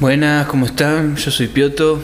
Buenas, 0.00 0.46
¿cómo 0.46 0.64
están? 0.64 1.16
Yo 1.16 1.32
soy 1.32 1.48
Pioto, 1.48 2.00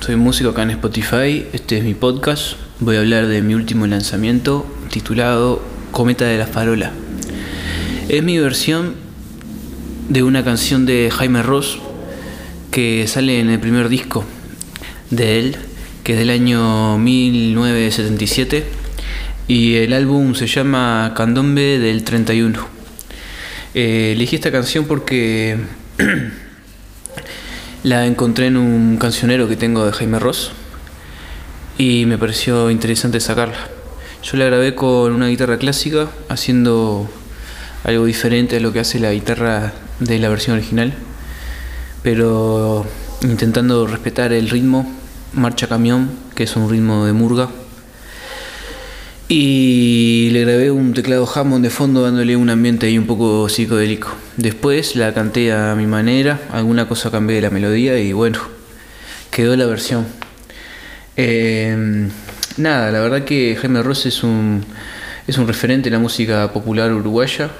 soy 0.00 0.16
músico 0.16 0.50
acá 0.50 0.64
en 0.64 0.70
Spotify, 0.70 1.46
este 1.52 1.78
es 1.78 1.84
mi 1.84 1.94
podcast, 1.94 2.54
voy 2.80 2.96
a 2.96 2.98
hablar 2.98 3.28
de 3.28 3.42
mi 3.42 3.54
último 3.54 3.86
lanzamiento 3.86 4.66
titulado 4.90 5.62
Cometa 5.92 6.24
de 6.24 6.36
la 6.36 6.48
Farola. 6.48 6.90
Es 8.08 8.24
mi 8.24 8.40
versión 8.40 8.96
de 10.08 10.24
una 10.24 10.42
canción 10.42 10.84
de 10.84 11.12
Jaime 11.12 11.44
Ross 11.44 11.78
que 12.72 13.06
sale 13.06 13.38
en 13.38 13.50
el 13.50 13.60
primer 13.60 13.88
disco 13.88 14.24
de 15.10 15.38
él, 15.38 15.56
que 16.02 16.14
es 16.14 16.18
del 16.18 16.30
año 16.30 16.98
1977, 16.98 18.64
y 19.46 19.76
el 19.76 19.92
álbum 19.92 20.34
se 20.34 20.48
llama 20.48 21.12
Candombe 21.14 21.78
del 21.78 22.02
31. 22.02 22.58
Eh, 23.74 24.14
elegí 24.16 24.34
esta 24.34 24.50
canción 24.50 24.86
porque 24.86 25.56
La 27.84 28.06
encontré 28.06 28.46
en 28.46 28.56
un 28.56 28.96
cancionero 28.96 29.48
que 29.48 29.54
tengo 29.54 29.86
de 29.86 29.92
Jaime 29.92 30.18
Ross 30.18 30.50
y 31.78 32.06
me 32.06 32.18
pareció 32.18 32.70
interesante 32.70 33.20
sacarla. 33.20 33.68
Yo 34.22 34.36
la 34.36 34.46
grabé 34.46 34.74
con 34.74 35.12
una 35.12 35.28
guitarra 35.28 35.58
clásica, 35.58 36.08
haciendo 36.28 37.08
algo 37.84 38.04
diferente 38.04 38.56
a 38.56 38.60
lo 38.60 38.72
que 38.72 38.80
hace 38.80 38.98
la 38.98 39.12
guitarra 39.12 39.74
de 40.00 40.18
la 40.18 40.28
versión 40.28 40.56
original, 40.56 40.92
pero 42.02 42.84
intentando 43.22 43.86
respetar 43.86 44.32
el 44.32 44.50
ritmo, 44.50 44.92
marcha 45.32 45.68
camión, 45.68 46.10
que 46.34 46.42
es 46.42 46.56
un 46.56 46.68
ritmo 46.68 47.06
de 47.06 47.12
murga 47.12 47.48
y 49.28 50.30
le 50.32 50.40
grabé 50.40 50.70
un 50.70 50.94
teclado 50.94 51.28
Hammond 51.32 51.62
de 51.62 51.68
fondo 51.68 52.02
dándole 52.02 52.34
un 52.34 52.48
ambiente 52.48 52.86
ahí 52.86 52.96
un 52.96 53.06
poco 53.06 53.46
psicodélico. 53.50 54.08
Después 54.38 54.96
la 54.96 55.12
canté 55.12 55.52
a 55.52 55.74
mi 55.74 55.86
manera, 55.86 56.40
alguna 56.50 56.88
cosa 56.88 57.10
cambié 57.10 57.36
de 57.36 57.42
la 57.42 57.50
melodía 57.50 57.98
y 57.98 58.14
bueno, 58.14 58.40
quedó 59.30 59.54
la 59.54 59.66
versión. 59.66 60.06
Em, 61.14 62.08
nada, 62.56 62.90
la 62.90 63.00
verdad 63.00 63.24
que 63.24 63.54
Jaime 63.60 63.82
Ross 63.82 64.06
es 64.06 64.22
un, 64.22 64.64
es 65.26 65.36
un 65.36 65.46
referente 65.46 65.90
en 65.90 65.92
la 65.92 65.98
música 65.98 66.50
popular 66.50 66.90
uruguaya. 66.90 67.50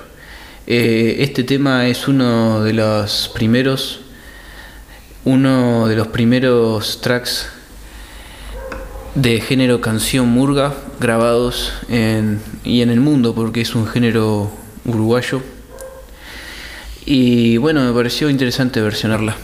Eh, 0.67 1.17
este 1.21 1.45
tema 1.45 1.87
es 1.87 2.09
uno 2.09 2.63
de 2.63 2.73
los 2.73 3.31
primeros, 3.35 4.01
uno 5.27 5.87
de 5.87 5.97
los 5.97 6.09
primeros 6.09 7.03
tracks 7.03 7.58
de 9.23 9.41
género 9.41 9.81
canción 9.81 10.29
murga 10.29 10.75
grabados 11.01 11.73
en, 11.89 12.41
y 12.63 12.83
en 12.83 12.91
el 12.91 13.01
mundo 13.01 13.35
porque 13.35 13.61
es 13.61 13.75
un 13.75 13.87
género 13.89 14.49
uruguayo. 14.85 15.43
Y 17.05 17.57
bueno 17.57 17.85
me 17.85 17.93
pareció 17.93 18.31
interesante 18.31 18.81
versionarla. 18.81 19.37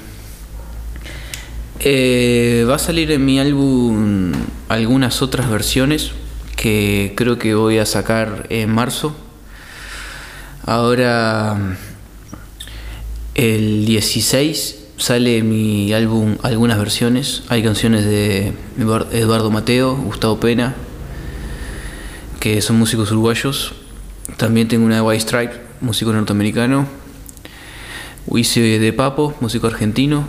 Eh, 1.81 2.65
va 2.71 2.77
a 2.77 2.79
salir 2.79 3.11
en 3.11 3.25
mi 3.25 3.41
álbum 3.41 4.33
algunas 4.69 5.23
otras 5.23 5.51
versiones 5.51 6.13
que 6.55 7.13
creo 7.17 7.39
que 7.39 7.57
voy 7.57 7.79
a 7.79 7.87
sacar 7.87 8.47
en 8.51 8.71
marzo. 8.71 9.17
Ahora 10.65 11.77
el 13.35 13.87
16 13.87 14.84
sale 14.97 15.43
mi 15.43 15.93
álbum 15.93 16.37
algunas 16.43 16.79
versiones. 16.79 17.43
Hay 17.49 17.63
canciones 17.63 18.05
de 18.05 18.53
Eduardo 19.13 19.51
Mateo, 19.51 19.97
Gustavo 19.97 20.39
Pena, 20.41 20.75
que 22.41 22.61
son 22.63 22.79
músicos 22.79 23.11
uruguayos. 23.11 23.75
También 24.37 24.69
tengo 24.69 24.87
una 24.87 24.97
de 24.97 25.01
White 25.03 25.21
Stripe, 25.21 25.55
músico 25.81 26.13
norteamericano. 26.13 26.87
Wiese 28.27 28.61
de 28.61 28.93
Papo, 28.93 29.35
músico 29.41 29.67
argentino. 29.67 30.27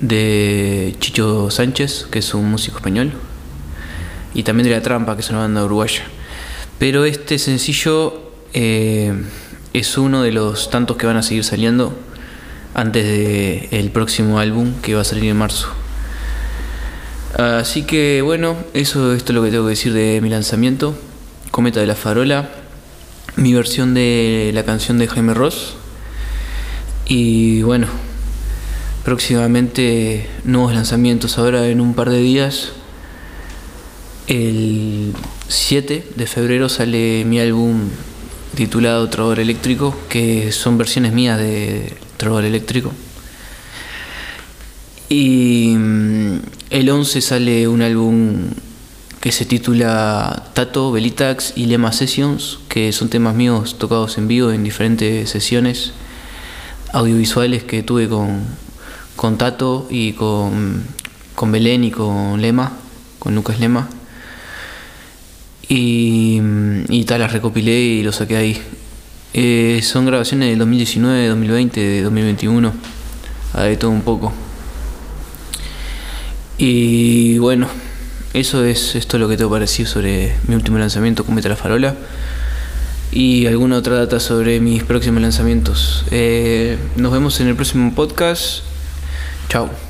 De 0.00 0.94
Chicho 1.00 1.50
Sánchez, 1.50 2.06
que 2.08 2.20
es 2.20 2.32
un 2.32 2.48
músico 2.48 2.76
español. 2.76 3.12
Y 4.32 4.44
también 4.44 4.68
de 4.68 4.74
La 4.74 4.82
Trampa, 4.82 5.16
que 5.16 5.22
es 5.22 5.30
una 5.30 5.40
banda 5.40 5.64
uruguaya. 5.64 6.02
Pero 6.78 7.04
este 7.04 7.38
sencillo 7.38 8.30
eh, 8.52 9.12
es 9.72 9.98
uno 9.98 10.22
de 10.22 10.30
los 10.30 10.70
tantos 10.70 10.96
que 10.96 11.06
van 11.06 11.16
a 11.16 11.22
seguir 11.22 11.42
saliendo 11.42 11.98
antes 12.74 13.04
del 13.04 13.68
el 13.70 13.90
próximo 13.90 14.38
álbum 14.38 14.74
que 14.82 14.94
va 14.94 15.02
a 15.02 15.04
salir 15.04 15.24
en 15.30 15.36
marzo. 15.36 15.68
Así 17.36 17.82
que 17.82 18.22
bueno, 18.22 18.56
eso 18.74 19.12
esto 19.12 19.32
es 19.32 19.34
lo 19.34 19.42
que 19.42 19.50
tengo 19.50 19.64
que 19.64 19.70
decir 19.70 19.92
de 19.92 20.20
mi 20.20 20.28
lanzamiento, 20.28 20.94
Cometa 21.50 21.80
de 21.80 21.86
la 21.86 21.94
Farola, 21.94 22.50
mi 23.36 23.54
versión 23.54 23.94
de 23.94 24.50
la 24.54 24.64
canción 24.64 24.98
de 24.98 25.08
Jaime 25.08 25.34
Ross 25.34 25.76
y 27.06 27.62
bueno, 27.62 27.86
próximamente 29.04 30.28
nuevos 30.44 30.74
lanzamientos 30.74 31.38
ahora 31.38 31.66
en 31.68 31.80
un 31.80 31.94
par 31.94 32.10
de 32.10 32.18
días. 32.18 32.72
El 34.26 35.14
7 35.48 36.06
de 36.14 36.26
febrero 36.26 36.68
sale 36.68 37.24
mi 37.24 37.40
álbum 37.40 37.88
titulado 38.54 39.08
Trovador 39.08 39.40
Eléctrico, 39.40 39.96
que 40.08 40.52
son 40.52 40.76
versiones 40.76 41.12
mías 41.12 41.38
de 41.38 41.96
Trovador 42.18 42.44
Eléctrico. 42.44 42.92
Y 45.08 45.74
mm, 45.74 46.38
el 46.68 46.90
11 46.90 47.20
sale 47.22 47.66
un 47.66 47.80
álbum 47.80 48.50
que 49.20 49.32
se 49.32 49.46
titula 49.46 50.50
Tato, 50.52 50.92
Belitax 50.92 51.54
y 51.56 51.66
Lema 51.66 51.92
Sessions, 51.92 52.58
que 52.68 52.92
son 52.92 53.08
temas 53.08 53.34
míos 53.34 53.78
tocados 53.78 54.18
en 54.18 54.28
vivo 54.28 54.52
en 54.52 54.62
diferentes 54.62 55.30
sesiones 55.30 55.92
audiovisuales 56.92 57.64
que 57.64 57.82
tuve 57.82 58.08
con, 58.08 58.42
con 59.16 59.38
Tato 59.38 59.86
y 59.90 60.12
con, 60.12 60.84
con 61.34 61.52
Belén 61.52 61.84
y 61.84 61.90
con 61.90 62.40
Lema, 62.40 62.72
con 63.18 63.34
Lucas 63.34 63.58
Lema. 63.60 63.88
Y, 65.68 66.40
y 66.88 67.04
tal, 67.04 67.20
las 67.20 67.32
recopilé 67.32 67.80
y 67.80 68.02
lo 68.02 68.12
saqué 68.12 68.36
ahí. 68.36 68.62
Eh, 69.40 69.82
son 69.82 70.04
grabaciones 70.04 70.48
del 70.48 70.58
2019, 70.58 71.28
2020, 71.28 71.80
de 71.80 72.02
2021. 72.02 72.72
De 73.54 73.76
todo 73.76 73.92
un 73.92 74.02
poco. 74.02 74.32
Y 76.58 77.38
bueno, 77.38 77.68
eso 78.34 78.64
es 78.64 78.96
esto 78.96 79.16
lo 79.16 79.28
que 79.28 79.36
tengo 79.36 79.52
parecido 79.52 79.88
sobre 79.88 80.34
mi 80.48 80.56
último 80.56 80.78
lanzamiento, 80.78 81.24
Cometa 81.24 81.48
la 81.48 81.54
Farola. 81.54 81.94
Y 83.12 83.46
alguna 83.46 83.76
otra 83.76 83.94
data 83.94 84.18
sobre 84.18 84.58
mis 84.58 84.82
próximos 84.82 85.22
lanzamientos. 85.22 86.04
Eh, 86.10 86.76
nos 86.96 87.12
vemos 87.12 87.38
en 87.38 87.46
el 87.46 87.54
próximo 87.54 87.94
podcast. 87.94 88.64
Chao. 89.48 89.87